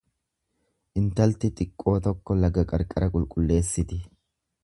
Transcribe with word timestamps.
Intalti 1.01 1.51
xiqqoo 1.59 1.93
tokko 2.09 2.37
laga 2.39 2.65
qarqara 2.73 3.11
qulqulleessiti. 3.17 4.01